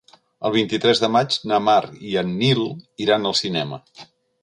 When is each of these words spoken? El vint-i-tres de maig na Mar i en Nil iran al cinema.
El 0.47 0.55
vint-i-tres 0.55 1.01
de 1.03 1.09
maig 1.17 1.37
na 1.53 1.61
Mar 1.67 1.77
i 2.13 2.19
en 2.25 2.35
Nil 2.43 2.67
iran 3.07 3.33
al 3.33 3.41
cinema. 3.47 3.85